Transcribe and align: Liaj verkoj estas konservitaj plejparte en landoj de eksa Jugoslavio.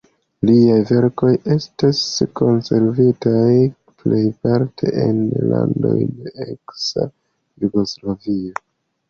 Liaj 0.49 0.75
verkoj 0.91 1.33
estas 1.55 1.99
konservitaj 2.39 3.43
plejparte 4.01 4.95
en 5.05 5.21
landoj 5.53 5.93
de 6.17 6.35
eksa 6.49 7.07
Jugoslavio. 7.67 8.59